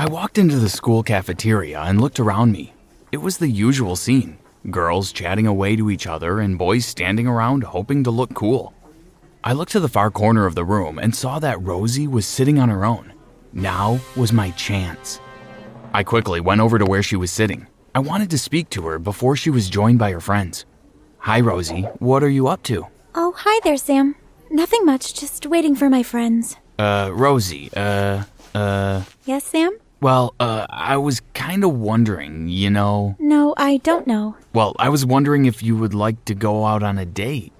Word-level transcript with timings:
I 0.00 0.06
walked 0.06 0.38
into 0.38 0.60
the 0.60 0.68
school 0.68 1.02
cafeteria 1.02 1.80
and 1.80 2.00
looked 2.00 2.20
around 2.20 2.52
me. 2.52 2.72
It 3.10 3.16
was 3.16 3.38
the 3.38 3.48
usual 3.48 3.96
scene 3.96 4.38
girls 4.70 5.10
chatting 5.10 5.48
away 5.48 5.74
to 5.74 5.90
each 5.90 6.06
other 6.06 6.38
and 6.38 6.56
boys 6.56 6.86
standing 6.86 7.26
around 7.26 7.64
hoping 7.64 8.04
to 8.04 8.12
look 8.12 8.32
cool. 8.32 8.72
I 9.42 9.54
looked 9.54 9.72
to 9.72 9.80
the 9.80 9.88
far 9.88 10.12
corner 10.12 10.46
of 10.46 10.54
the 10.54 10.64
room 10.64 11.00
and 11.00 11.12
saw 11.16 11.40
that 11.40 11.60
Rosie 11.60 12.06
was 12.06 12.26
sitting 12.26 12.60
on 12.60 12.68
her 12.68 12.84
own. 12.84 13.12
Now 13.52 13.98
was 14.14 14.32
my 14.32 14.52
chance. 14.52 15.18
I 15.92 16.04
quickly 16.04 16.38
went 16.38 16.60
over 16.60 16.78
to 16.78 16.86
where 16.86 17.02
she 17.02 17.16
was 17.16 17.32
sitting. 17.32 17.66
I 17.92 17.98
wanted 17.98 18.30
to 18.30 18.38
speak 18.38 18.70
to 18.70 18.86
her 18.86 19.00
before 19.00 19.34
she 19.34 19.50
was 19.50 19.68
joined 19.68 19.98
by 19.98 20.12
her 20.12 20.20
friends. 20.20 20.64
Hi, 21.18 21.40
Rosie. 21.40 21.82
What 21.98 22.22
are 22.22 22.28
you 22.28 22.46
up 22.46 22.62
to? 22.64 22.86
Oh, 23.16 23.34
hi 23.36 23.58
there, 23.64 23.76
Sam. 23.76 24.14
Nothing 24.48 24.84
much, 24.84 25.12
just 25.14 25.44
waiting 25.46 25.74
for 25.74 25.90
my 25.90 26.04
friends. 26.04 26.56
Uh, 26.78 27.10
Rosie, 27.12 27.68
uh, 27.74 28.22
uh. 28.54 29.02
Yes, 29.24 29.42
Sam? 29.42 29.76
Well, 30.00 30.34
uh, 30.38 30.66
I 30.70 30.96
was 30.96 31.20
kind 31.34 31.64
of 31.64 31.74
wondering, 31.74 32.48
you 32.48 32.70
know. 32.70 33.16
No, 33.18 33.54
I 33.56 33.78
don't 33.78 34.06
know. 34.06 34.36
Well, 34.52 34.76
I 34.78 34.90
was 34.90 35.04
wondering 35.04 35.46
if 35.46 35.62
you 35.62 35.76
would 35.76 35.94
like 35.94 36.24
to 36.26 36.34
go 36.34 36.64
out 36.64 36.84
on 36.84 36.98
a 36.98 37.04
date. 37.04 37.52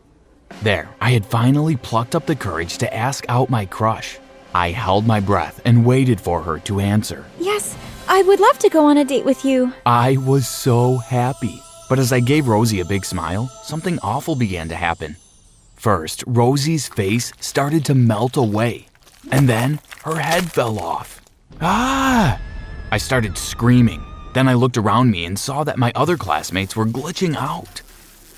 There, 0.62 0.88
I 1.00 1.10
had 1.10 1.26
finally 1.26 1.76
plucked 1.76 2.14
up 2.14 2.26
the 2.26 2.36
courage 2.36 2.78
to 2.78 2.94
ask 2.94 3.24
out 3.28 3.50
my 3.50 3.66
crush. 3.66 4.18
I 4.54 4.70
held 4.70 5.06
my 5.06 5.20
breath 5.20 5.60
and 5.64 5.84
waited 5.84 6.20
for 6.20 6.40
her 6.42 6.58
to 6.60 6.80
answer. 6.80 7.24
Yes, 7.40 7.76
I 8.08 8.22
would 8.22 8.40
love 8.40 8.58
to 8.60 8.68
go 8.68 8.86
on 8.86 8.98
a 8.98 9.04
date 9.04 9.24
with 9.24 9.44
you. 9.44 9.72
I 9.84 10.16
was 10.16 10.48
so 10.48 10.98
happy. 10.98 11.60
But 11.88 11.98
as 11.98 12.12
I 12.12 12.20
gave 12.20 12.48
Rosie 12.48 12.80
a 12.80 12.84
big 12.84 13.04
smile, 13.04 13.48
something 13.62 13.98
awful 14.02 14.36
began 14.36 14.68
to 14.68 14.76
happen. 14.76 15.16
First, 15.74 16.22
Rosie's 16.26 16.86
face 16.86 17.32
started 17.40 17.84
to 17.86 17.94
melt 17.94 18.36
away, 18.36 18.86
and 19.30 19.48
then 19.48 19.80
her 20.04 20.16
head 20.16 20.52
fell 20.52 20.78
off. 20.78 21.17
Ah! 21.60 22.40
I 22.92 22.98
started 22.98 23.36
screaming. 23.36 24.04
Then 24.32 24.48
I 24.48 24.54
looked 24.54 24.76
around 24.76 25.10
me 25.10 25.24
and 25.24 25.38
saw 25.38 25.64
that 25.64 25.78
my 25.78 25.90
other 25.94 26.16
classmates 26.16 26.76
were 26.76 26.86
glitching 26.86 27.34
out. 27.34 27.82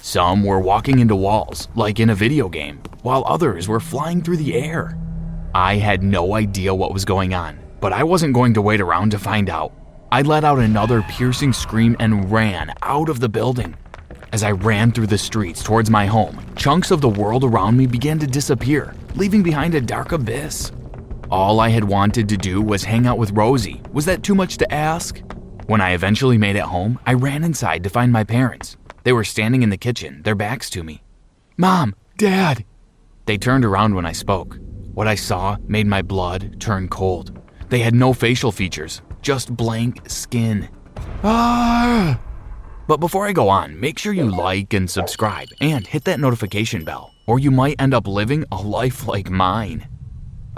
Some 0.03 0.45
were 0.45 0.61
walking 0.61 1.01
into 1.01 1.15
walls, 1.15 1.69
like 1.75 2.01
in 2.01 2.11
a 2.11 2.15
video 2.15 2.49
game, 2.49 2.81
while 3.03 3.23
others 3.27 3.69
were 3.69 3.81
flying 3.81 4.23
through 4.23 4.39
the 4.39 4.55
air. 4.55 4.97
I 5.55 5.77
had 5.77 6.03
no 6.03 6.35
idea 6.35 6.75
what 6.75 6.95
was 6.95 7.05
going 7.05 7.35
on, 7.35 7.59
but 7.81 7.93
I 7.93 8.05
wasn't 8.05 8.35
going 8.35 8.55
to 8.55 8.63
wait 8.63 8.81
around 8.81 9.11
to 9.11 9.19
find 9.19 9.51
out. 9.51 9.73
I 10.11 10.23
let 10.23 10.45
out 10.45 10.59
another 10.59 11.03
piercing 11.03 11.53
scream 11.53 11.97
and 12.01 12.33
ran 12.33 12.73
out 12.83 13.11
of 13.11 13.21
the 13.21 13.29
building. 13.29 13.77
As 14.33 14.43
I 14.43 14.53
ran 14.53 14.93
through 14.93 15.09
the 15.09 15.19
streets 15.19 15.63
towards 15.63 15.91
my 15.91 16.07
home, 16.07 16.41
chunks 16.57 16.91
of 16.91 17.01
the 17.01 17.09
world 17.09 17.45
around 17.45 17.77
me 17.77 17.87
began 17.87 18.19
to 18.21 18.27
disappear, 18.27 18.95
leaving 19.15 19.43
behind 19.43 19.75
a 19.75 19.81
dark 19.81 20.13
abyss. 20.13 20.73
All 21.31 21.61
I 21.61 21.69
had 21.69 21.85
wanted 21.85 22.29
to 22.29 22.37
do 22.37 22.61
was 22.61 22.83
hang 22.83 23.07
out 23.07 23.17
with 23.17 23.31
Rosie. 23.31 23.81
Was 23.93 24.05
that 24.07 24.25
too 24.25 24.35
much 24.35 24.57
to 24.59 24.75
ask? 24.75 25.23
When 25.67 25.81
I 25.81 25.93
eventually 25.93 26.37
made 26.39 26.57
it 26.57 26.63
home, 26.63 26.99
I 27.07 27.15
ran 27.15 27.45
inside 27.45 27.85
to 27.85 27.91
find 27.91 28.13
my 28.13 28.25
parents. 28.25 28.77
They 29.05 29.13
were 29.13 29.23
standing 29.23 29.63
in 29.63 29.71
the 29.71 29.77
kitchen, 29.77 30.23
their 30.25 30.35
backs 30.35 30.69
to 30.71 30.83
me. 30.83 31.03
Mom, 31.57 31.95
Dad! 32.17 32.65
They 33.27 33.39
turned 33.39 33.65
around 33.65 33.95
when 33.95 34.07
I 34.07 34.13
spoke. 34.13 34.59
What 34.93 35.07
I 35.07 35.15
saw 35.15 35.57
made 35.69 35.87
my 35.87 36.03
blood 36.03 36.61
turn 36.61 36.89
cold. 36.89 37.39
They 37.69 37.79
had 37.79 37.95
no 37.95 38.13
facial 38.13 38.51
features, 38.51 39.01
just 39.23 39.57
blank 39.57 40.11
skin. 40.11 40.69
Ah! 41.23 42.21
But 42.89 42.99
before 42.99 43.29
I 43.29 43.33
go 43.33 43.49
on, 43.49 43.79
make 43.79 44.01
sure 44.01 44.13
you 44.13 44.29
like 44.29 44.75
and 44.75 44.91
subscribe 44.91 45.49
and 45.61 45.87
hit 45.87 46.03
that 46.07 46.19
notification 46.19 46.83
bell, 46.83 47.15
or 47.29 47.39
you 47.39 47.53
might 47.53 47.81
end 47.81 47.95
up 47.95 48.09
living 48.09 48.45
a 48.51 48.61
life 48.61 49.07
like 49.07 49.31
mine. 49.31 49.87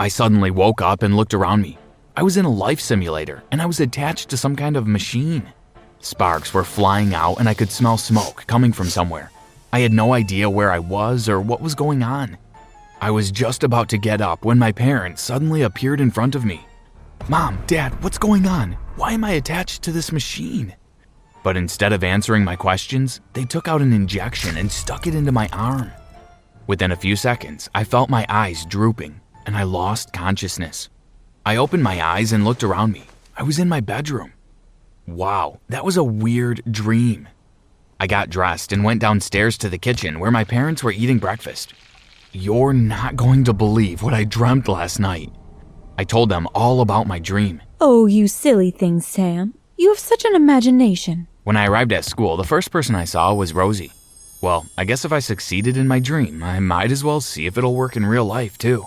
I 0.03 0.09
suddenly 0.09 0.51
woke 0.51 0.83
up 0.83 1.05
and 1.05 1.17
looked 1.17 1.33
around 1.33 1.63
me. 1.63 1.79
I 2.17 2.25
was 2.25 2.37
in 2.37 2.45
a 2.45 2.51
life 2.51 2.81
simulator 2.81 3.45
and 3.53 3.63
I 3.63 3.67
was 3.67 3.79
attached 3.79 4.31
to 4.31 4.37
some 4.37 4.57
kind 4.57 4.77
of 4.77 4.89
machine. 4.89 5.45
Sparks 6.01 6.53
were 6.53 6.65
flying 6.65 7.15
out 7.15 7.37
and 7.39 7.49
I 7.49 7.55
could 7.55 7.71
smell 7.71 7.97
smoke 7.97 8.43
coming 8.49 8.73
from 8.73 8.89
somewhere. 8.89 9.31
I 9.73 9.79
had 9.79 9.93
no 9.93 10.13
idea 10.13 10.51
where 10.51 10.73
I 10.73 10.81
was 10.81 11.29
or 11.29 11.41
what 11.41 11.61
was 11.61 11.77
going 11.77 12.03
on. 12.03 12.37
I 13.01 13.13
was 13.13 13.31
just 13.31 13.63
about 13.63 13.89
to 13.91 13.97
get 13.97 14.21
up 14.21 14.45
when 14.45 14.59
my 14.59 14.73
parents 14.73 15.23
suddenly 15.23 15.63
appeared 15.63 16.01
in 16.01 16.11
front 16.11 16.34
of 16.34 16.45
me. 16.45 16.67
Mom, 17.29 17.63
Dad, 17.69 17.93
what's 18.03 18.19
going 18.19 18.45
on? 18.45 18.73
Why 18.97 19.13
am 19.13 19.23
I 19.23 19.34
attached 19.34 19.83
to 19.83 19.93
this 19.93 20.11
machine? 20.11 20.75
But 21.45 21.57
instead 21.57 21.93
of 21.93 22.03
answering 22.03 22.43
my 22.43 22.57
questions, 22.57 23.21
they 23.34 23.45
took 23.45 23.69
out 23.69 23.83
an 23.83 23.93
injection 23.93 24.57
and 24.57 24.69
stuck 24.69 25.07
it 25.07 25.15
into 25.15 25.31
my 25.31 25.49
arm. 25.53 25.93
Within 26.67 26.91
a 26.91 26.97
few 26.97 27.15
seconds, 27.15 27.71
I 27.73 27.84
felt 27.84 28.11
my 28.11 28.27
eyes 28.29 28.67
drooping 28.67 29.22
and 29.47 29.56
I 29.56 29.62
lost 29.64 30.12
consciousness. 30.12 30.88
I 31.44 31.56
opened 31.56 31.82
my 31.82 32.04
eyes 32.04 32.32
and 32.32 32.44
looked 32.44 32.62
around 32.62 32.92
me. 32.92 33.04
I 33.36 33.42
was 33.42 33.58
in 33.58 33.69
my 33.69 33.80
bedroom. 33.80 34.32
Wow, 35.06 35.60
that 35.69 35.84
was 35.84 35.97
a 35.97 36.04
weird 36.04 36.62
dream. 36.70 37.28
I 37.98 38.06
got 38.06 38.30
dressed 38.30 38.72
and 38.72 38.84
went 38.84 39.00
downstairs 39.00 39.59
to 39.59 39.68
the 39.68 39.78
kitchen 39.78 40.21
where 40.21 40.30
my 40.30 40.44
parents 40.44 40.83
were 40.83 40.92
eating 40.92 41.18
breakfast. 41.18 41.74
You're 42.33 42.72
not 42.72 43.16
going 43.16 43.44
to 43.44 43.53
believe 43.53 44.03
what 44.03 44.15
I 44.15 44.24
dreamt 44.24 44.68
last 44.68 44.98
night. 44.98 45.30
I 45.98 46.04
told 46.04 46.28
them 46.28 46.48
all 46.54 46.80
about 46.80 47.06
my 47.06 47.18
dream. 47.18 47.60
Oh, 47.80 48.06
you 48.06 48.28
silly 48.28 48.71
thing, 48.71 49.00
Sam. 49.00 49.54
You 49.77 49.88
have 49.91 49.98
such 49.98 50.24
an 50.24 50.34
imagination. 50.34 51.28
When 51.45 51.56
I 51.56 51.66
arrived 51.66 51.92
at 51.92 52.04
school, 52.04 52.36
the 52.36 52.45
first 52.45 52.71
person 52.71 52.95
I 52.95 53.04
saw 53.04 53.34
was 53.34 53.53
Rosie. 53.53 53.92
Well, 54.41 54.66
I 54.78 54.84
guess 54.84 55.04
if 55.04 55.12
I 55.12 55.18
succeeded 55.18 55.77
in 55.77 55.86
my 55.88 55.98
dream, 55.98 56.42
I 56.42 56.60
might 56.60 56.91
as 56.92 57.04
well 57.04 57.21
see 57.21 57.47
if 57.47 57.59
it'll 57.59 57.74
work 57.74 57.97
in 57.97 58.06
real 58.06 58.24
life, 58.24 58.56
too. 58.59 58.86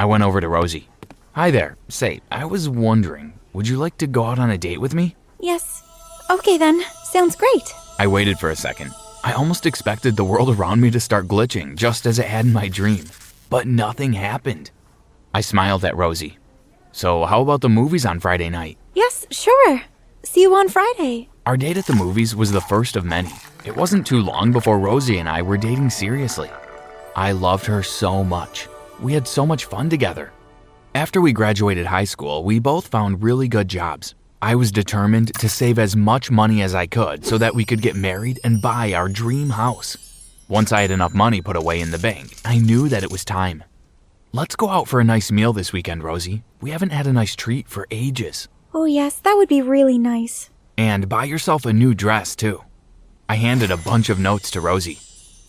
I 0.00 0.06
went 0.06 0.22
over 0.22 0.40
to 0.40 0.48
Rosie. 0.48 0.88
Hi 1.32 1.50
there. 1.50 1.76
Say, 1.90 2.22
I 2.32 2.46
was 2.46 2.70
wondering, 2.70 3.34
would 3.52 3.68
you 3.68 3.76
like 3.76 3.98
to 3.98 4.06
go 4.06 4.24
out 4.24 4.38
on 4.38 4.48
a 4.48 4.56
date 4.56 4.80
with 4.80 4.94
me? 4.94 5.14
Yes. 5.38 5.82
Okay 6.30 6.56
then. 6.56 6.82
Sounds 7.04 7.36
great. 7.36 7.74
I 7.98 8.06
waited 8.06 8.38
for 8.38 8.48
a 8.48 8.56
second. 8.56 8.92
I 9.22 9.34
almost 9.34 9.66
expected 9.66 10.16
the 10.16 10.24
world 10.24 10.48
around 10.48 10.80
me 10.80 10.90
to 10.92 11.00
start 11.00 11.28
glitching 11.28 11.76
just 11.76 12.06
as 12.06 12.18
it 12.18 12.24
had 12.24 12.46
in 12.46 12.54
my 12.54 12.66
dream, 12.66 13.04
but 13.50 13.66
nothing 13.66 14.14
happened. 14.14 14.70
I 15.34 15.42
smiled 15.42 15.84
at 15.84 15.98
Rosie. 15.98 16.38
So, 16.92 17.26
how 17.26 17.42
about 17.42 17.60
the 17.60 17.68
movies 17.68 18.06
on 18.06 18.20
Friday 18.20 18.48
night? 18.48 18.78
Yes, 18.94 19.26
sure. 19.30 19.82
See 20.22 20.40
you 20.40 20.54
on 20.54 20.70
Friday. 20.70 21.28
Our 21.44 21.58
date 21.58 21.76
at 21.76 21.84
the 21.84 21.92
movies 21.92 22.34
was 22.34 22.52
the 22.52 22.62
first 22.62 22.96
of 22.96 23.04
many. 23.04 23.32
It 23.66 23.76
wasn't 23.76 24.06
too 24.06 24.22
long 24.22 24.50
before 24.50 24.78
Rosie 24.78 25.18
and 25.18 25.28
I 25.28 25.42
were 25.42 25.58
dating 25.58 25.90
seriously. 25.90 26.48
I 27.14 27.32
loved 27.32 27.66
her 27.66 27.82
so 27.82 28.24
much. 28.24 28.66
We 29.00 29.14
had 29.14 29.26
so 29.26 29.46
much 29.46 29.64
fun 29.64 29.88
together. 29.88 30.32
After 30.94 31.20
we 31.20 31.32
graduated 31.32 31.86
high 31.86 32.04
school, 32.04 32.44
we 32.44 32.58
both 32.58 32.86
found 32.86 33.22
really 33.22 33.48
good 33.48 33.68
jobs. 33.68 34.14
I 34.42 34.54
was 34.54 34.72
determined 34.72 35.34
to 35.34 35.48
save 35.48 35.78
as 35.78 35.94
much 35.94 36.30
money 36.30 36.62
as 36.62 36.74
I 36.74 36.86
could 36.86 37.24
so 37.24 37.38
that 37.38 37.54
we 37.54 37.64
could 37.64 37.82
get 37.82 37.94
married 37.94 38.40
and 38.42 38.62
buy 38.62 38.92
our 38.92 39.08
dream 39.08 39.50
house. 39.50 39.96
Once 40.48 40.72
I 40.72 40.80
had 40.80 40.90
enough 40.90 41.14
money 41.14 41.40
put 41.40 41.56
away 41.56 41.80
in 41.80 41.90
the 41.90 41.98
bank, 41.98 42.34
I 42.44 42.58
knew 42.58 42.88
that 42.88 43.04
it 43.04 43.12
was 43.12 43.24
time. 43.24 43.62
Let's 44.32 44.56
go 44.56 44.68
out 44.68 44.88
for 44.88 45.00
a 45.00 45.04
nice 45.04 45.30
meal 45.30 45.52
this 45.52 45.72
weekend, 45.72 46.02
Rosie. 46.02 46.42
We 46.60 46.70
haven't 46.70 46.92
had 46.92 47.06
a 47.06 47.12
nice 47.12 47.36
treat 47.36 47.68
for 47.68 47.86
ages. 47.90 48.48
Oh, 48.74 48.84
yes, 48.84 49.16
that 49.20 49.34
would 49.36 49.48
be 49.48 49.62
really 49.62 49.98
nice. 49.98 50.50
And 50.76 51.08
buy 51.08 51.24
yourself 51.24 51.66
a 51.66 51.72
new 51.72 51.94
dress, 51.94 52.34
too. 52.34 52.62
I 53.28 53.36
handed 53.36 53.70
a 53.70 53.76
bunch 53.76 54.08
of 54.08 54.18
notes 54.18 54.50
to 54.52 54.60
Rosie. 54.60 54.98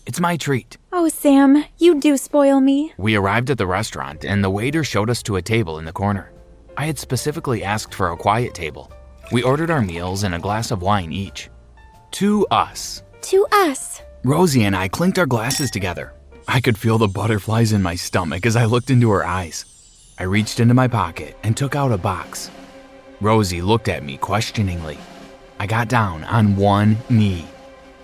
It's 0.06 0.20
my 0.20 0.36
treat. 0.38 0.78
Oh, 0.92 1.08
Sam, 1.08 1.64
you 1.78 2.00
do 2.00 2.18
spoil 2.18 2.60
me. 2.60 2.94
We 2.98 3.16
arrived 3.16 3.50
at 3.50 3.58
the 3.58 3.68
restaurant, 3.68 4.26
and 4.26 4.44
the 4.44 4.50
waiter 4.50 4.84
showed 4.84 5.10
us 5.10 5.22
to 5.24 5.36
a 5.36 5.42
table 5.42 5.78
in 5.80 5.86
the 5.86 5.94
corner. 5.94 6.32
I 6.76 6.86
had 6.86 6.98
specifically 6.98 7.64
asked 7.64 7.94
for 7.94 8.10
a 8.12 8.18
quiet 8.18 8.54
table. 8.54 8.92
We 9.32 9.44
ordered 9.44 9.70
our 9.70 9.82
meals 9.82 10.24
and 10.24 10.36
a 10.36 10.40
glass 10.40 10.72
of 10.72 10.82
wine 10.82 11.12
each. 11.14 11.50
To 12.12 12.46
us. 12.52 13.04
To 13.24 13.46
us. 13.52 14.02
Rosie 14.24 14.64
and 14.64 14.76
I 14.76 14.88
clinked 14.88 15.20
our 15.20 15.26
glasses 15.26 15.72
together. 15.72 16.14
I 16.48 16.60
could 16.60 16.78
feel 16.78 16.98
the 16.98 17.08
butterflies 17.08 17.72
in 17.72 17.82
my 17.82 17.96
stomach 17.96 18.46
as 18.46 18.56
I 18.56 18.66
looked 18.66 18.90
into 18.90 19.10
her 19.12 19.26
eyes. 19.26 19.66
I 20.18 20.24
reached 20.24 20.60
into 20.60 20.74
my 20.74 20.88
pocket 20.88 21.38
and 21.44 21.56
took 21.56 21.76
out 21.76 21.92
a 21.92 21.98
box. 21.98 22.52
Rosie 23.22 23.62
looked 23.62 23.88
at 23.88 24.04
me 24.04 24.18
questioningly. 24.18 24.98
I 25.60 25.68
got 25.68 25.88
down 25.88 26.24
on 26.24 26.56
one 26.56 26.98
knee. 27.10 27.46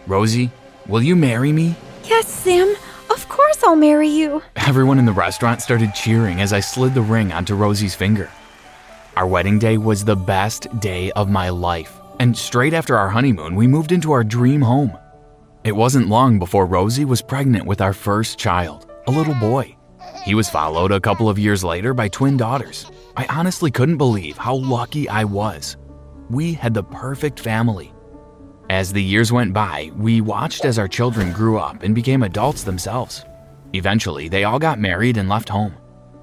Rosie, 0.06 0.52
will 0.88 1.02
you 1.02 1.16
marry 1.16 1.52
me? 1.52 1.76
Yes, 2.08 2.28
Sam. 2.28 2.74
Of 3.10 3.28
course 3.28 3.64
I'll 3.64 3.76
marry 3.76 4.08
you. 4.08 4.42
Everyone 4.56 4.98
in 4.98 5.06
the 5.06 5.12
restaurant 5.12 5.62
started 5.62 5.94
cheering 5.94 6.40
as 6.40 6.54
I 6.54 6.62
slid 6.62 6.94
the 6.94 7.02
ring 7.02 7.34
onto 7.34 7.54
Rosie's 7.56 7.96
finger. 7.96 8.30
Our 9.18 9.28
wedding 9.28 9.60
day 9.60 9.78
was 9.78 10.06
the 10.06 10.16
best 10.16 10.68
day 10.80 11.12
of 11.12 11.30
my 11.30 11.50
life, 11.50 12.00
and 12.20 12.38
straight 12.38 12.74
after 12.74 12.98
our 12.98 13.10
honeymoon, 13.10 13.56
we 13.56 13.68
moved 13.68 13.92
into 13.92 14.12
our 14.14 14.24
dream 14.24 14.62
home. 14.62 14.98
It 15.64 15.76
wasn't 15.76 16.08
long 16.08 16.40
before 16.40 16.66
Rosie 16.66 17.04
was 17.04 17.22
pregnant 17.22 17.66
with 17.66 17.82
our 17.82 17.94
first 17.94 18.38
child, 18.40 18.90
a 19.08 19.12
little 19.12 19.36
boy. 19.36 19.76
He 20.24 20.34
was 20.34 20.50
followed 20.50 20.92
a 20.94 21.02
couple 21.02 21.28
of 21.28 21.40
years 21.40 21.64
later 21.64 21.94
by 21.94 22.08
twin 22.08 22.38
daughters. 22.38 22.86
I 23.18 23.26
honestly 23.26 23.72
couldn't 23.72 23.98
believe 23.98 24.38
how 24.38 24.56
lucky 24.56 25.10
I 25.10 25.26
was. 25.26 25.76
We 26.30 26.54
had 26.54 26.74
the 26.74 26.84
perfect 26.84 27.40
family. 27.40 27.92
As 28.70 28.92
the 28.92 29.02
years 29.04 29.32
went 29.32 29.54
by, 29.54 29.92
we 29.96 30.20
watched 30.20 30.66
as 30.66 30.78
our 30.78 30.90
children 30.90 31.32
grew 31.32 31.58
up 31.58 31.84
and 31.84 31.96
became 31.96 32.24
adults 32.24 32.64
themselves. 32.64 33.24
Eventually, 33.72 34.28
they 34.28 34.44
all 34.44 34.60
got 34.60 34.78
married 34.78 35.16
and 35.16 35.30
left 35.30 35.48
home. 35.48 35.74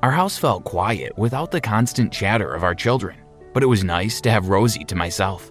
Our 0.02 0.11
house 0.11 0.37
felt 0.37 0.64
quiet 0.64 1.17
without 1.17 1.50
the 1.50 1.61
constant 1.61 2.12
chatter 2.12 2.52
of 2.52 2.62
our 2.62 2.75
children, 2.75 3.17
but 3.55 3.62
it 3.62 3.67
was 3.67 3.82
nice 3.82 4.20
to 4.20 4.31
have 4.31 4.50
Rosie 4.50 4.85
to 4.85 4.94
myself. 4.94 5.50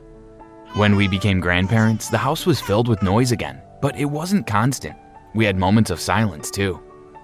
When 0.76 0.96
we 0.96 1.08
became 1.08 1.40
grandparents, 1.40 2.10
the 2.10 2.20
house 2.20 2.46
was 2.46 2.62
filled 2.62 2.88
with 2.88 3.02
noise 3.02 3.32
again, 3.32 3.60
but 3.82 3.96
it 3.98 4.06
wasn't 4.06 4.46
constant. 4.46 4.96
We 5.34 5.46
had 5.46 5.58
moments 5.58 5.90
of 5.90 6.00
silence 6.00 6.52
too. 6.52 6.80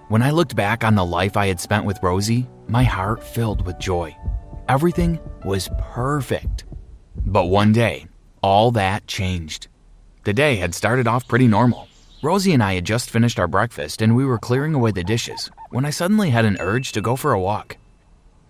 When 0.08 0.22
I 0.22 0.32
looked 0.32 0.56
back 0.56 0.82
on 0.82 0.96
the 0.96 1.04
life 1.04 1.36
I 1.36 1.46
had 1.46 1.60
spent 1.60 1.84
with 1.84 2.02
Rosie, 2.02 2.48
my 2.66 2.82
heart 2.82 3.22
filled 3.22 3.64
with 3.64 3.78
joy. 3.78 4.16
Everything 4.68 5.20
was 5.44 5.70
perfect. 5.78 6.64
But 7.26 7.44
one 7.44 7.72
day, 7.72 8.06
all 8.42 8.70
that 8.72 9.06
changed. 9.06 9.68
The 10.24 10.32
day 10.32 10.56
had 10.56 10.74
started 10.74 11.06
off 11.06 11.28
pretty 11.28 11.46
normal. 11.46 11.88
Rosie 12.22 12.52
and 12.52 12.62
I 12.62 12.74
had 12.74 12.84
just 12.84 13.10
finished 13.10 13.38
our 13.38 13.48
breakfast 13.48 14.02
and 14.02 14.14
we 14.14 14.24
were 14.24 14.38
clearing 14.38 14.74
away 14.74 14.90
the 14.90 15.04
dishes 15.04 15.50
when 15.70 15.84
I 15.84 15.90
suddenly 15.90 16.30
had 16.30 16.44
an 16.44 16.58
urge 16.60 16.92
to 16.92 17.00
go 17.00 17.16
for 17.16 17.32
a 17.32 17.40
walk. 17.40 17.76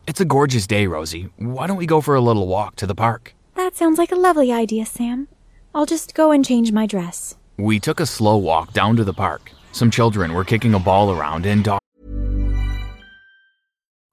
It's 0.07 0.21
a 0.21 0.25
gorgeous 0.25 0.67
day, 0.67 0.87
Rosie. 0.87 1.29
Why 1.37 1.67
don't 1.67 1.77
we 1.77 1.87
go 1.87 2.01
for 2.01 2.15
a 2.15 2.21
little 2.21 2.49
walk 2.49 2.77
to 2.77 2.87
the 2.87 2.95
park? 2.95 3.35
That 3.55 3.77
sounds 3.77 3.99
like 3.99 4.11
a 4.11 4.17
lovely 4.17 4.51
idea, 4.51 4.87
Sam. 4.87 5.29
I'll 5.75 5.87
just 5.87 6.15
go 6.15 6.33
and 6.33 6.45
change 6.45 6.73
my 6.73 6.87
dress. 6.87 7.37
We 7.59 7.79
took 7.79 8.01
a 8.01 8.07
slow 8.07 8.37
walk 8.37 8.73
down 8.73 8.97
to 8.97 9.05
the 9.05 9.13
park. 9.13 9.53
Some 9.73 9.91
children 9.91 10.33
were 10.33 10.45
kicking 10.45 10.75
a 10.75 10.81
ball 10.81 11.13
around 11.13 11.47
and 11.47 11.63
dogs. 11.63 11.81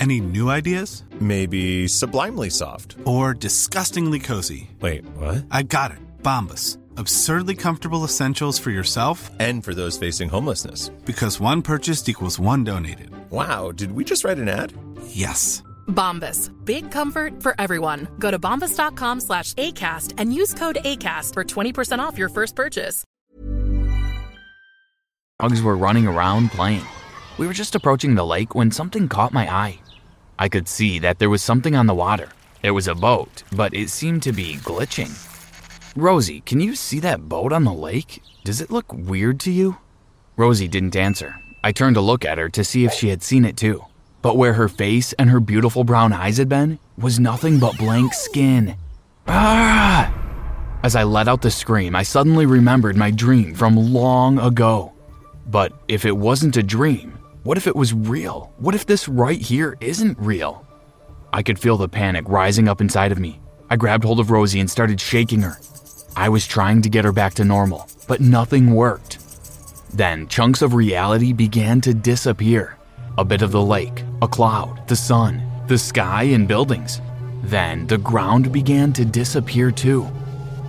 Any 0.00 0.18
new 0.20 0.48
ideas? 0.48 1.04
Maybe 1.20 1.86
sublimely 1.86 2.48
soft. 2.48 2.96
Or 3.04 3.34
disgustingly 3.34 4.18
cozy. 4.18 4.70
Wait, 4.80 5.04
what? 5.16 5.44
I 5.50 5.62
got 5.64 5.90
it. 5.90 5.98
Bombas. 6.22 6.78
Absurdly 6.96 7.54
comfortable 7.54 8.02
essentials 8.04 8.58
for 8.58 8.70
yourself 8.70 9.30
And 9.38 9.62
for 9.64 9.74
those 9.74 9.98
facing 9.98 10.28
homelessness. 10.30 10.88
because 11.04 11.38
one 11.40 11.60
purchased 11.62 12.08
equals 12.08 12.38
one 12.38 12.64
donated. 12.64 13.10
Wow, 13.30 13.72
did 13.72 13.92
we 13.92 14.04
just 14.04 14.24
write 14.24 14.38
an 14.38 14.48
ad? 14.48 14.72
Yes. 15.06 15.62
Bombas. 15.88 16.50
Big 16.64 16.90
comfort 16.90 17.42
for 17.42 17.54
everyone. 17.58 18.08
Go 18.18 18.30
to 18.30 18.38
bombas.com 18.38 19.20
slash 19.20 19.52
ACAST 19.54 20.14
and 20.18 20.32
use 20.34 20.54
code 20.54 20.78
ACAST 20.84 21.34
for 21.34 21.44
20% 21.44 21.98
off 21.98 22.16
your 22.18 22.28
first 22.30 22.56
purchase. 22.56 23.04
Dogs 25.40 25.62
were 25.62 25.76
running 25.76 26.06
around 26.06 26.50
playing. 26.50 26.84
We 27.38 27.46
were 27.46 27.54
just 27.54 27.74
approaching 27.74 28.14
the 28.14 28.24
lake 28.24 28.54
when 28.54 28.70
something 28.70 29.08
caught 29.08 29.32
my 29.32 29.50
eye. 29.52 29.78
I 30.40 30.48
could 30.48 30.68
see 30.68 30.98
that 31.00 31.18
there 31.18 31.28
was 31.28 31.42
something 31.42 31.76
on 31.76 31.84
the 31.86 31.94
water. 31.94 32.30
It 32.62 32.70
was 32.70 32.88
a 32.88 32.94
boat, 32.94 33.42
but 33.52 33.74
it 33.74 33.90
seemed 33.90 34.22
to 34.22 34.32
be 34.32 34.54
glitching. 34.54 35.12
Rosie, 35.94 36.40
can 36.40 36.60
you 36.60 36.74
see 36.74 36.98
that 37.00 37.28
boat 37.28 37.52
on 37.52 37.64
the 37.64 37.74
lake? 37.74 38.22
Does 38.42 38.62
it 38.62 38.70
look 38.70 38.90
weird 38.90 39.38
to 39.40 39.50
you? 39.50 39.76
Rosie 40.38 40.66
didn't 40.66 40.96
answer. 40.96 41.36
I 41.62 41.72
turned 41.72 41.96
to 41.96 42.00
look 42.00 42.24
at 42.24 42.38
her 42.38 42.48
to 42.48 42.64
see 42.64 42.86
if 42.86 42.94
she 42.94 43.08
had 43.08 43.22
seen 43.22 43.44
it 43.44 43.58
too. 43.58 43.84
But 44.22 44.38
where 44.38 44.54
her 44.54 44.68
face 44.68 45.12
and 45.18 45.28
her 45.28 45.40
beautiful 45.40 45.84
brown 45.84 46.14
eyes 46.14 46.38
had 46.38 46.48
been 46.48 46.78
was 46.96 47.20
nothing 47.20 47.58
but 47.58 47.76
blank 47.76 48.14
skin. 48.14 48.76
Ah! 49.28 50.10
As 50.82 50.96
I 50.96 51.04
let 51.04 51.28
out 51.28 51.42
the 51.42 51.50
scream, 51.50 51.94
I 51.94 52.02
suddenly 52.02 52.46
remembered 52.46 52.96
my 52.96 53.10
dream 53.10 53.54
from 53.54 53.76
long 53.76 54.38
ago. 54.38 54.94
But 55.46 55.74
if 55.86 56.06
it 56.06 56.16
wasn't 56.16 56.56
a 56.56 56.62
dream, 56.62 57.18
what 57.42 57.56
if 57.56 57.66
it 57.66 57.74
was 57.74 57.94
real? 57.94 58.52
What 58.58 58.74
if 58.74 58.84
this 58.84 59.08
right 59.08 59.40
here 59.40 59.76
isn't 59.80 60.18
real? 60.18 60.66
I 61.32 61.42
could 61.42 61.58
feel 61.58 61.78
the 61.78 61.88
panic 61.88 62.28
rising 62.28 62.68
up 62.68 62.80
inside 62.82 63.12
of 63.12 63.18
me. 63.18 63.40
I 63.70 63.76
grabbed 63.76 64.04
hold 64.04 64.20
of 64.20 64.30
Rosie 64.30 64.60
and 64.60 64.70
started 64.70 65.00
shaking 65.00 65.40
her. 65.40 65.56
I 66.14 66.28
was 66.28 66.46
trying 66.46 66.82
to 66.82 66.90
get 66.90 67.04
her 67.04 67.12
back 67.12 67.34
to 67.34 67.44
normal, 67.44 67.88
but 68.06 68.20
nothing 68.20 68.74
worked. 68.74 69.18
Then 69.94 70.28
chunks 70.28 70.60
of 70.60 70.74
reality 70.74 71.32
began 71.32 71.80
to 71.82 71.94
disappear. 71.94 72.76
A 73.16 73.24
bit 73.24 73.40
of 73.40 73.52
the 73.52 73.62
lake, 73.62 74.04
a 74.20 74.28
cloud, 74.28 74.86
the 74.86 74.96
sun, 74.96 75.42
the 75.66 75.78
sky, 75.78 76.24
and 76.24 76.46
buildings. 76.46 77.00
Then 77.42 77.86
the 77.86 77.98
ground 77.98 78.52
began 78.52 78.92
to 78.92 79.04
disappear 79.04 79.70
too. 79.70 80.06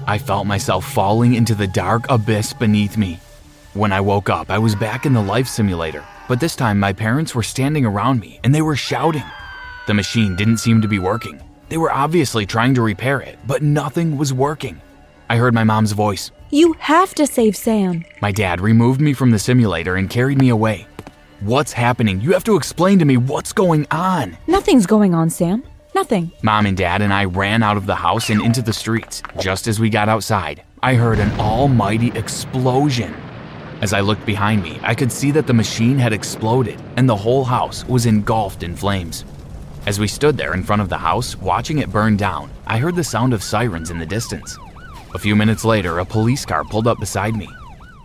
I 0.07 0.17
felt 0.17 0.47
myself 0.47 0.89
falling 0.89 1.33
into 1.33 1.53
the 1.53 1.67
dark 1.67 2.05
abyss 2.09 2.53
beneath 2.53 2.97
me. 2.97 3.19
When 3.73 3.91
I 3.91 3.99
woke 3.99 4.29
up, 4.29 4.49
I 4.49 4.57
was 4.57 4.75
back 4.75 5.05
in 5.05 5.13
the 5.13 5.21
life 5.21 5.47
simulator, 5.47 6.05
but 6.31 6.39
this 6.39 6.55
time 6.55 6.79
my 6.79 6.93
parents 6.93 7.35
were 7.35 7.43
standing 7.43 7.85
around 7.85 8.21
me 8.21 8.39
and 8.45 8.55
they 8.55 8.61
were 8.61 8.77
shouting. 8.77 9.25
The 9.85 9.93
machine 9.93 10.37
didn't 10.37 10.59
seem 10.59 10.81
to 10.81 10.87
be 10.87 10.97
working. 10.97 11.41
They 11.67 11.75
were 11.75 11.91
obviously 11.91 12.45
trying 12.45 12.73
to 12.75 12.81
repair 12.81 13.19
it, 13.19 13.37
but 13.45 13.61
nothing 13.61 14.17
was 14.17 14.33
working. 14.33 14.79
I 15.29 15.35
heard 15.35 15.53
my 15.53 15.65
mom's 15.65 15.91
voice. 15.91 16.31
You 16.49 16.71
have 16.79 17.13
to 17.15 17.27
save 17.27 17.57
Sam. 17.57 18.05
My 18.21 18.31
dad 18.31 18.61
removed 18.61 19.01
me 19.01 19.11
from 19.11 19.31
the 19.31 19.39
simulator 19.39 19.97
and 19.97 20.09
carried 20.09 20.37
me 20.37 20.47
away. 20.47 20.87
What's 21.41 21.73
happening? 21.73 22.21
You 22.21 22.31
have 22.31 22.45
to 22.45 22.55
explain 22.55 22.97
to 22.99 23.03
me 23.03 23.17
what's 23.17 23.51
going 23.51 23.85
on. 23.91 24.37
Nothing's 24.47 24.85
going 24.85 25.13
on, 25.13 25.29
Sam. 25.29 25.65
Nothing. 25.93 26.31
Mom 26.43 26.65
and 26.65 26.77
Dad 26.77 27.01
and 27.01 27.13
I 27.13 27.25
ran 27.25 27.61
out 27.61 27.75
of 27.75 27.87
the 27.87 27.95
house 27.95 28.29
and 28.29 28.41
into 28.41 28.61
the 28.61 28.71
streets. 28.71 29.21
Just 29.41 29.67
as 29.67 29.81
we 29.81 29.89
got 29.89 30.07
outside, 30.07 30.63
I 30.81 30.93
heard 30.93 31.19
an 31.19 31.37
almighty 31.41 32.17
explosion. 32.17 33.13
As 33.81 33.93
I 33.93 33.99
looked 34.01 34.27
behind 34.27 34.61
me, 34.61 34.79
I 34.83 34.93
could 34.93 35.11
see 35.11 35.31
that 35.31 35.47
the 35.47 35.53
machine 35.53 35.97
had 35.97 36.13
exploded 36.13 36.79
and 36.97 37.09
the 37.09 37.15
whole 37.15 37.43
house 37.43 37.83
was 37.85 38.05
engulfed 38.05 38.61
in 38.61 38.75
flames. 38.75 39.25
As 39.87 39.99
we 39.99 40.07
stood 40.07 40.37
there 40.37 40.53
in 40.53 40.61
front 40.61 40.83
of 40.83 40.89
the 40.89 40.99
house, 40.99 41.35
watching 41.35 41.79
it 41.79 41.91
burn 41.91 42.15
down, 42.15 42.51
I 42.67 42.77
heard 42.77 42.95
the 42.95 43.03
sound 43.03 43.33
of 43.33 43.41
sirens 43.41 43.89
in 43.89 43.97
the 43.97 44.05
distance. 44.05 44.55
A 45.15 45.19
few 45.19 45.35
minutes 45.35 45.65
later, 45.65 45.97
a 45.97 46.05
police 46.05 46.45
car 46.45 46.63
pulled 46.63 46.85
up 46.85 46.99
beside 46.99 47.35
me. 47.35 47.49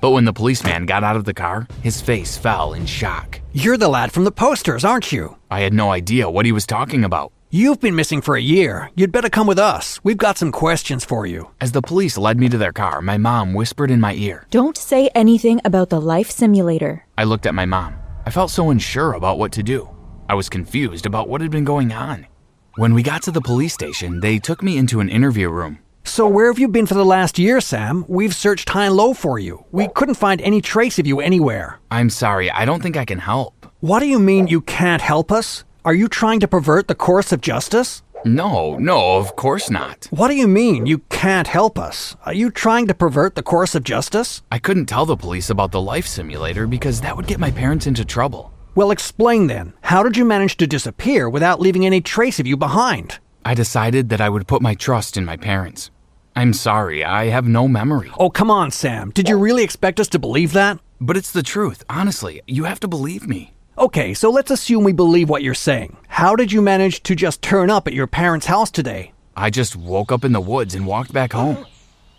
But 0.01 0.13
when 0.13 0.25
the 0.25 0.33
policeman 0.33 0.87
got 0.87 1.05
out 1.05 1.17
of 1.17 1.27
the 1.27 1.35
car, 1.35 1.69
his 1.83 2.01
face 2.01 2.39
fell 2.39 2.73
in 2.73 2.87
shock. 2.87 3.41
You're 3.53 3.77
the 3.77 3.89
lad 3.89 4.13
from 4.13 4.25
the 4.25 4.33
posters, 4.33 4.85
aren't 4.85 5.13
you? 5.13 5.37
I 5.51 5.61
had 5.61 5.75
no 5.75 5.91
idea 5.93 6.31
what 6.31 6.47
he 6.47 6.53
was 6.53 6.67
talking 6.67 7.05
about. 7.05 7.33
You've 7.57 7.81
been 7.81 7.97
missing 7.97 8.21
for 8.21 8.37
a 8.37 8.43
year. 8.43 8.91
You'd 8.97 9.13
better 9.13 9.31
come 9.31 9.47
with 9.47 9.59
us. 9.59 9.99
We've 10.05 10.19
got 10.19 10.37
some 10.37 10.53
questions 10.53 11.07
for 11.07 11.25
you. 11.25 11.53
As 11.59 11.73
the 11.73 11.81
police 11.81 12.19
led 12.19 12.39
me 12.39 12.51
to 12.51 12.59
their 12.59 12.71
car, 12.71 13.01
my 13.01 13.17
mom 13.17 13.55
whispered 13.55 13.91
in 13.91 13.99
my 13.99 14.13
ear. 14.13 14.47
Don't 14.51 14.77
say 14.77 15.09
anything 15.15 15.63
about 15.65 15.89
the 15.89 15.99
life 15.99 16.31
simulator. 16.31 17.07
I 17.17 17.25
looked 17.25 17.47
at 17.47 17.55
my 17.55 17.65
mom. 17.65 17.95
I 18.27 18.31
felt 18.31 18.51
so 18.51 18.69
unsure 18.69 19.15
about 19.15 19.39
what 19.39 19.53
to 19.53 19.63
do. 19.63 19.89
I 20.29 20.35
was 20.35 20.51
confused 20.51 21.07
about 21.07 21.31
what 21.31 21.41
had 21.41 21.51
been 21.51 21.65
going 21.65 21.93
on. 21.93 22.27
When 22.75 22.93
we 22.93 23.03
got 23.03 23.23
to 23.23 23.31
the 23.31 23.41
police 23.41 23.73
station, 23.73 24.21
they 24.21 24.39
took 24.39 24.63
me 24.63 24.77
into 24.77 25.01
an 25.01 25.09
interview 25.09 25.49
room. 25.49 25.79
So, 26.05 26.29
where 26.29 26.49
have 26.49 26.59
you 26.59 26.69
been 26.69 26.85
for 26.85 26.93
the 26.93 27.07
last 27.07 27.39
year, 27.39 27.63
Sam? 27.63 28.05
We've 28.07 28.35
searched 28.35 28.69
high 28.69 28.85
and 28.85 28.97
low 28.97 29.15
for 29.15 29.39
you. 29.39 29.65
We 29.73 29.89
couldn't 29.95 30.17
find 30.17 30.43
any 30.43 30.61
trace 30.61 30.99
of 30.99 31.07
you 31.07 31.21
anywhere. 31.21 31.81
I'm 31.91 32.11
sorry, 32.11 32.51
I 32.51 32.67
don't 32.67 32.83
think 32.83 32.99
I 32.99 33.07
can 33.07 33.19
help. 33.19 33.65
What 33.81 34.01
do 34.01 34.07
you 34.07 34.19
mean 34.19 34.47
you 34.47 34.61
can't 34.61 35.01
help 35.01 35.33
us? 35.33 35.65
Are 35.87 35.95
you 35.95 36.09
trying 36.09 36.41
to 36.41 36.49
pervert 36.49 36.89
the 36.89 36.97
course 36.97 37.31
of 37.31 37.41
justice? 37.41 38.03
No, 38.25 38.77
no, 38.77 39.19
of 39.19 39.37
course 39.37 39.71
not. 39.71 40.09
What 40.11 40.27
do 40.27 40.35
you 40.35 40.49
mean 40.49 40.85
you 40.85 40.99
can't 41.11 41.47
help 41.47 41.79
us? 41.79 42.17
Are 42.25 42.35
you 42.35 42.51
trying 42.51 42.89
to 42.89 42.93
pervert 42.93 43.37
the 43.37 43.45
course 43.45 43.77
of 43.77 43.85
justice? 43.85 44.43
I 44.51 44.59
couldn't 44.59 44.87
tell 44.87 45.07
the 45.07 45.17
police 45.17 45.49
about 45.49 45.71
the 45.71 45.81
life 45.81 46.09
simulator 46.09 46.67
because 46.67 47.03
that 47.03 47.17
would 47.17 47.29
get 47.29 47.39
my 47.39 47.53
parents 47.53 47.87
into 47.87 48.05
trouble. 48.05 48.53
Well, 48.75 48.91
explain 48.91 49.47
then. 49.47 49.75
How 49.83 50.03
did 50.03 50.17
you 50.17 50.25
manage 50.25 50.57
to 50.57 50.67
disappear 50.67 51.31
without 51.31 51.61
leaving 51.61 51.87
any 51.87 52.01
trace 52.01 52.41
of 52.41 52.49
you 52.49 52.57
behind? 52.57 53.21
I 53.45 53.55
decided 53.55 54.09
that 54.09 54.21
I 54.21 54.29
would 54.29 54.49
put 54.49 54.63
my 54.63 54.75
trust 54.75 55.17
in 55.17 55.25
my 55.25 55.37
parents. 55.37 55.93
I'm 56.35 56.53
sorry, 56.53 57.05
I 57.05 57.27
have 57.27 57.47
no 57.47 57.69
memory. 57.69 58.11
Oh, 58.19 58.29
come 58.29 58.51
on, 58.51 58.73
Sam. 58.73 59.13
Did 59.13 59.29
you 59.29 59.39
really 59.39 59.63
expect 59.63 60.01
us 60.01 60.09
to 60.09 60.19
believe 60.19 60.53
that? 60.53 60.81
But 61.01 61.17
it's 61.17 61.31
the 61.31 61.45
truth, 61.45 61.85
honestly. 61.89 62.43
You 62.49 62.65
have 62.65 62.81
to 62.81 62.89
believe 62.89 63.29
me. 63.29 63.53
Okay, 63.79 64.15
so 64.15 64.31
let's 64.31 64.51
assume 64.51 64.85
we 64.85 64.93
believe 64.95 65.29
what 65.29 65.43
you're 65.43 65.53
saying. 65.53 65.99
How 66.09 66.35
did 66.35 66.51
you 66.51 66.63
manage 66.63 67.03
to 67.03 67.15
just 67.15 67.43
turn 67.43 67.69
up 67.69 67.87
at 67.87 67.93
your 67.93 68.07
parents' 68.07 68.47
house 68.47 68.71
today? 68.71 69.13
I 69.37 69.51
just 69.51 69.77
woke 69.77 70.11
up 70.11 70.25
in 70.25 70.33
the 70.33 70.41
woods 70.41 70.75
and 70.75 70.87
walked 70.87 71.13
back 71.13 71.35
home. 71.35 71.67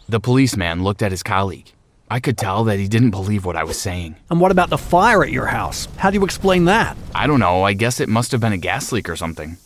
The 0.07 0.19
policeman 0.19 0.83
looked 0.83 1.01
at 1.01 1.09
his 1.09 1.23
colleague. 1.23 1.71
I 2.11 2.19
could 2.19 2.37
tell 2.37 2.65
that 2.65 2.77
he 2.77 2.87
didn't 2.87 3.09
believe 3.09 3.43
what 3.43 3.55
I 3.55 3.63
was 3.63 3.81
saying. 3.81 4.17
And 4.29 4.39
what 4.39 4.51
about 4.51 4.69
the 4.69 4.77
fire 4.77 5.23
at 5.23 5.31
your 5.31 5.47
house? 5.47 5.87
How 5.97 6.11
do 6.11 6.19
you 6.19 6.25
explain 6.25 6.65
that? 6.65 6.95
I 7.15 7.25
don't 7.25 7.39
know, 7.39 7.63
I 7.63 7.73
guess 7.73 7.99
it 7.99 8.07
must 8.07 8.31
have 8.33 8.41
been 8.41 8.53
a 8.53 8.57
gas 8.57 8.91
leak 8.91 9.09
or 9.09 9.15
something. 9.15 9.57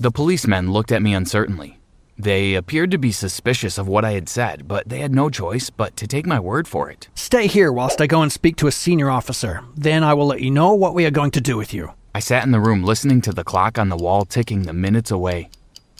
The 0.00 0.10
policeman 0.10 0.72
looked 0.72 0.90
at 0.90 1.00
me 1.00 1.14
uncertainly. 1.14 1.78
They 2.18 2.54
appeared 2.54 2.90
to 2.92 2.98
be 2.98 3.10
suspicious 3.10 3.76
of 3.76 3.88
what 3.88 4.04
I 4.04 4.12
had 4.12 4.28
said, 4.28 4.68
but 4.68 4.88
they 4.88 5.00
had 5.00 5.14
no 5.14 5.28
choice 5.30 5.70
but 5.70 5.96
to 5.96 6.06
take 6.06 6.26
my 6.26 6.38
word 6.38 6.68
for 6.68 6.88
it. 6.88 7.08
Stay 7.14 7.46
here 7.48 7.72
whilst 7.72 8.00
I 8.00 8.06
go 8.06 8.22
and 8.22 8.30
speak 8.30 8.56
to 8.56 8.68
a 8.68 8.72
senior 8.72 9.10
officer. 9.10 9.62
Then 9.76 10.04
I 10.04 10.14
will 10.14 10.26
let 10.26 10.40
you 10.40 10.50
know 10.50 10.74
what 10.74 10.94
we 10.94 11.06
are 11.06 11.10
going 11.10 11.32
to 11.32 11.40
do 11.40 11.56
with 11.56 11.74
you. 11.74 11.92
I 12.14 12.20
sat 12.20 12.44
in 12.44 12.52
the 12.52 12.60
room 12.60 12.84
listening 12.84 13.20
to 13.22 13.32
the 13.32 13.42
clock 13.42 13.78
on 13.78 13.88
the 13.88 13.96
wall 13.96 14.24
ticking 14.24 14.62
the 14.62 14.72
minutes 14.72 15.10
away. 15.10 15.50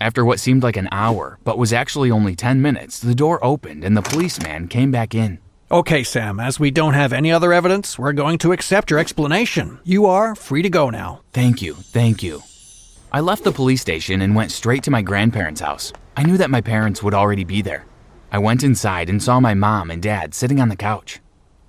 After 0.01 0.25
what 0.25 0.41
seemed 0.41 0.63
like 0.63 0.77
an 0.77 0.89
hour, 0.93 1.39
but 1.45 1.59
was 1.59 1.73
actually 1.73 2.11
only 2.11 2.37
10 2.37 2.63
minutes, 2.63 3.01
the 3.01 3.15
door 3.15 3.45
opened 3.45 3.83
and 3.85 3.97
the 3.97 4.03
policeman 4.03 4.69
came 4.69 4.93
back 4.93 5.15
in. 5.15 5.39
Okay, 5.71 6.05
Sam, 6.05 6.39
as 6.39 6.61
we 6.61 6.71
don't 6.71 6.95
have 6.95 7.13
any 7.13 7.33
other 7.33 7.53
evidence, 7.53 7.99
we're 7.99 8.13
going 8.13 8.39
to 8.39 8.53
accept 8.53 8.91
your 8.91 9.01
explanation. 9.01 9.81
You 9.83 10.07
are 10.07 10.37
free 10.37 10.63
to 10.63 10.71
go 10.71 10.91
now. 10.91 11.23
Thank 11.33 11.63
you, 11.63 11.75
thank 11.75 12.23
you. 12.23 12.43
I 13.15 13.21
left 13.21 13.45
the 13.45 13.53
police 13.53 13.81
station 13.81 14.23
and 14.23 14.35
went 14.35 14.51
straight 14.51 14.83
to 14.83 14.91
my 14.91 15.01
grandparents' 15.01 15.61
house. 15.61 15.93
I 16.17 16.25
knew 16.25 16.37
that 16.37 16.51
my 16.51 16.61
parents 16.61 17.01
would 17.01 17.15
already 17.15 17.45
be 17.45 17.63
there. 17.63 17.87
I 18.33 18.39
went 18.39 18.65
inside 18.65 19.09
and 19.09 19.23
saw 19.23 19.39
my 19.39 19.55
mom 19.55 19.89
and 19.89 20.03
dad 20.03 20.35
sitting 20.35 20.59
on 20.59 20.69
the 20.69 20.75
couch. 20.75 21.21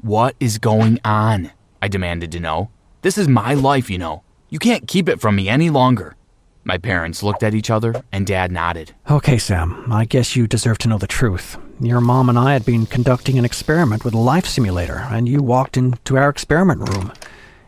What 0.02 0.36
is 0.40 0.58
going 0.58 1.00
on? 1.06 1.52
I 1.84 1.88
demanded 1.88 2.32
to 2.32 2.40
know. 2.40 2.72
This 3.04 3.16
is 3.16 3.28
my 3.28 3.54
life, 3.54 3.92
you 3.92 4.00
know. 4.00 4.24
You 4.50 4.58
can't 4.58 4.88
keep 4.88 5.08
it 5.08 5.22
from 5.22 5.36
me 5.36 5.48
any 5.48 5.70
longer. 5.70 6.16
My 6.64 6.80
parents 6.80 7.22
looked 7.22 7.44
at 7.44 7.54
each 7.54 7.70
other 7.70 8.04
and 8.12 8.26
dad 8.26 8.52
nodded. 8.52 8.96
Okay, 9.08 9.38
Sam, 9.38 9.86
I 9.94 10.06
guess 10.06 10.36
you 10.36 10.48
deserve 10.48 10.80
to 10.80 10.88
know 10.88 10.98
the 10.98 11.06
truth. 11.06 11.60
Your 11.80 12.02
mom 12.02 12.28
and 12.28 12.40
I 12.40 12.54
had 12.54 12.66
been 12.66 12.88
conducting 12.88 13.38
an 13.38 13.46
experiment 13.46 14.04
with 14.04 14.16
a 14.16 14.18
life 14.18 14.48
simulator, 14.48 15.06
and 15.12 15.30
you 15.30 15.44
walked 15.44 15.78
into 15.78 16.18
our 16.18 16.30
experiment 16.30 16.90
room. 16.90 17.14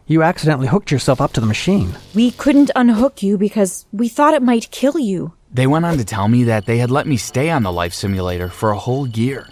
You 0.10 0.24
accidentally 0.24 0.68
hooked 0.68 0.90
yourself 0.90 1.20
up 1.20 1.34
to 1.34 1.42
the 1.42 1.46
machine. 1.46 1.94
We 2.16 2.32
couldn't 2.32 2.72
unhook 2.78 3.22
you 3.22 3.38
because 3.38 3.86
we 3.92 4.08
thought 4.08 4.34
it 4.34 4.42
might 4.42 4.72
kill 4.72 4.98
you. 4.98 5.34
They 5.52 5.68
went 5.68 5.84
on 5.84 5.98
to 5.98 6.06
tell 6.06 6.30
me 6.30 6.46
that 6.46 6.66
they 6.66 6.78
had 6.78 6.90
let 6.90 7.08
me 7.08 7.18
stay 7.18 7.50
on 7.50 7.64
the 7.64 7.74
life 7.74 7.94
simulator 7.94 8.48
for 8.48 8.72
a 8.72 8.78
whole 8.80 9.06
year. 9.06 9.50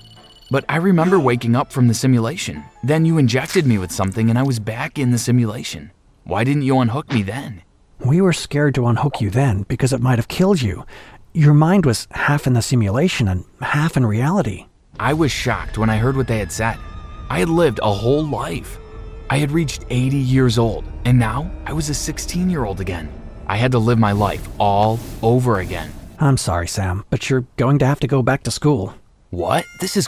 But 0.50 0.64
I 0.70 0.78
remember 0.78 1.20
waking 1.20 1.58
up 1.58 1.74
from 1.74 1.90
the 1.90 1.94
simulation. 1.94 2.64
Then 2.84 3.04
you 3.04 3.18
injected 3.18 3.66
me 3.66 3.78
with 3.78 3.92
something 3.92 4.30
and 4.30 4.40
I 4.40 4.44
was 4.44 4.60
back 4.60 4.98
in 4.98 5.12
the 5.12 5.18
simulation. 5.18 5.92
Why 6.24 6.46
didn't 6.46 6.62
you 6.62 6.80
unhook 6.80 7.12
me 7.12 7.22
then? 7.22 7.62
We 8.00 8.22
were 8.22 8.32
scared 8.32 8.76
to 8.76 8.88
unhook 8.88 9.20
you 9.20 9.30
then 9.30 9.64
because 9.64 9.92
it 9.92 10.02
might 10.02 10.20
have 10.20 10.30
killed 10.30 10.62
you. 10.62 10.86
Your 11.34 11.54
mind 11.54 11.86
was 11.86 12.08
half 12.12 12.48
in 12.48 12.54
the 12.54 12.62
simulation 12.62 13.28
and 13.28 13.44
half 13.60 13.98
in 13.98 14.06
reality. 14.06 14.68
I 14.98 15.12
was 15.14 15.34
shocked 15.34 15.78
when 15.78 15.90
I 15.90 15.98
heard 15.98 16.16
what 16.16 16.28
they 16.28 16.40
had 16.40 16.52
said. 16.54 16.78
I 17.30 17.40
had 17.40 17.50
lived 17.50 17.80
a 17.84 17.92
whole 17.92 18.26
life. 18.26 18.78
I 19.30 19.38
had 19.38 19.52
reached 19.52 19.86
80 19.90 20.18
years 20.18 20.58
old, 20.58 20.86
and 21.04 21.18
now 21.18 21.50
I 21.66 21.74
was 21.74 21.90
a 21.90 21.94
16 21.94 22.50
year 22.50 22.66
old 22.66 22.80
again. 22.80 23.10
I 23.48 23.58
had 23.58 23.72
to 23.72 23.80
live 23.80 24.00
my 24.00 24.12
life 24.12 24.48
all 24.60 25.00
over 25.22 25.60
again. 25.60 25.92
I'm 26.20 26.38
sorry, 26.38 26.68
Sam, 26.68 27.04
but 27.10 27.30
you're 27.30 27.46
going 27.58 27.80
to 27.80 27.86
have 27.86 28.00
to 28.02 28.08
go 28.08 28.22
back 28.22 28.44
to 28.44 28.52
school. 28.52 28.94
What? 29.32 29.66
This 29.80 29.98
is 29.98 30.08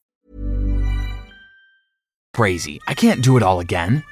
Crazy. 2.41 2.79
I 2.87 2.95
can't 2.95 3.21
do 3.21 3.37
it 3.37 3.43
all 3.43 3.59
again. 3.59 4.03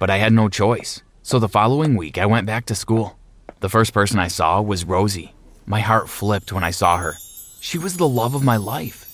But 0.00 0.08
I 0.08 0.16
had 0.16 0.32
no 0.32 0.48
choice. 0.48 1.02
So 1.22 1.38
the 1.38 1.48
following 1.48 1.94
week, 1.94 2.16
I 2.16 2.24
went 2.24 2.46
back 2.46 2.64
to 2.66 2.74
school. 2.74 3.18
The 3.60 3.68
first 3.68 3.92
person 3.92 4.18
I 4.18 4.28
saw 4.28 4.62
was 4.62 4.86
Rosie. 4.86 5.34
My 5.66 5.80
heart 5.80 6.08
flipped 6.08 6.54
when 6.54 6.64
I 6.64 6.70
saw 6.70 6.96
her. 6.96 7.14
She 7.60 7.76
was 7.76 7.98
the 7.98 8.08
love 8.08 8.34
of 8.34 8.42
my 8.44 8.56
life. 8.56 9.04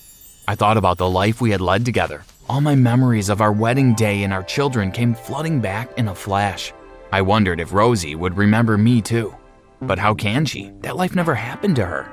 I 0.46 0.54
thought 0.54 0.76
about 0.76 0.98
the 0.98 1.10
life 1.10 1.40
we 1.40 1.50
had 1.50 1.60
led 1.60 1.84
together. 1.84 2.22
All 2.48 2.60
my 2.60 2.76
memories 2.76 3.30
of 3.30 3.40
our 3.40 3.52
wedding 3.52 3.94
day 3.94 4.22
and 4.22 4.32
our 4.32 4.44
children 4.44 4.92
came 4.92 5.14
flooding 5.14 5.60
back 5.60 5.98
in 5.98 6.06
a 6.06 6.14
flash. 6.14 6.72
I 7.10 7.22
wondered 7.22 7.58
if 7.58 7.72
Rosie 7.72 8.14
would 8.14 8.36
remember 8.36 8.76
me 8.76 9.00
too. 9.00 9.34
But 9.80 9.98
how 9.98 10.14
can 10.14 10.44
she? 10.44 10.70
That 10.82 10.96
life 10.96 11.16
never 11.16 11.34
happened 11.34 11.76
to 11.76 11.86
her. 11.86 12.10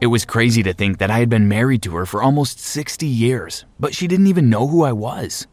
It 0.00 0.06
was 0.06 0.24
crazy 0.24 0.62
to 0.62 0.72
think 0.72 0.98
that 0.98 1.10
I 1.10 1.18
had 1.18 1.28
been 1.28 1.48
married 1.48 1.82
to 1.82 1.96
her 1.96 2.06
for 2.06 2.22
almost 2.22 2.60
60 2.60 3.06
years, 3.06 3.64
but 3.80 3.92
she 3.92 4.06
didn't 4.06 4.28
even 4.28 4.50
know 4.50 4.68
who 4.68 4.84
I 4.84 4.92
was. 4.92 5.48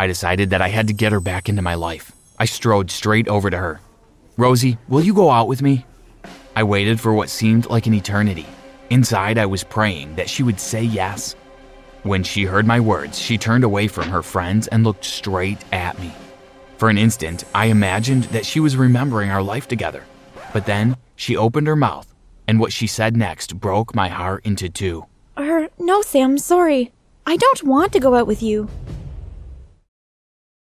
I 0.00 0.06
decided 0.06 0.48
that 0.48 0.62
I 0.62 0.68
had 0.68 0.86
to 0.86 0.94
get 0.94 1.12
her 1.12 1.20
back 1.20 1.50
into 1.50 1.60
my 1.60 1.74
life. 1.74 2.10
I 2.38 2.46
strode 2.46 2.90
straight 2.90 3.28
over 3.28 3.50
to 3.50 3.58
her. 3.58 3.80
Rosie, 4.38 4.78
will 4.88 5.02
you 5.02 5.12
go 5.12 5.28
out 5.28 5.46
with 5.46 5.60
me? 5.60 5.84
I 6.56 6.62
waited 6.62 6.98
for 6.98 7.12
what 7.12 7.28
seemed 7.28 7.68
like 7.68 7.86
an 7.86 7.92
eternity. 7.92 8.46
Inside, 8.88 9.36
I 9.36 9.44
was 9.44 9.62
praying 9.62 10.16
that 10.16 10.30
she 10.30 10.42
would 10.42 10.58
say 10.58 10.82
yes. 10.82 11.34
When 12.02 12.22
she 12.22 12.44
heard 12.44 12.66
my 12.66 12.80
words, 12.80 13.18
she 13.18 13.36
turned 13.36 13.62
away 13.62 13.88
from 13.88 14.08
her 14.08 14.22
friends 14.22 14.68
and 14.68 14.84
looked 14.84 15.04
straight 15.04 15.62
at 15.70 15.98
me. 15.98 16.14
For 16.78 16.88
an 16.88 16.96
instant, 16.96 17.44
I 17.54 17.66
imagined 17.66 18.24
that 18.32 18.46
she 18.46 18.58
was 18.58 18.78
remembering 18.78 19.28
our 19.30 19.42
life 19.42 19.68
together. 19.68 20.04
But 20.54 20.64
then 20.64 20.96
she 21.14 21.36
opened 21.36 21.66
her 21.66 21.76
mouth, 21.76 22.10
and 22.48 22.58
what 22.58 22.72
she 22.72 22.86
said 22.86 23.18
next 23.18 23.60
broke 23.60 23.94
my 23.94 24.08
heart 24.08 24.46
into 24.46 24.70
two. 24.70 25.04
Er, 25.38 25.68
no, 25.78 26.00
Sam, 26.00 26.38
sorry. 26.38 26.90
I 27.26 27.36
don't 27.36 27.62
want 27.64 27.92
to 27.92 28.00
go 28.00 28.14
out 28.14 28.26
with 28.26 28.42
you. 28.42 28.70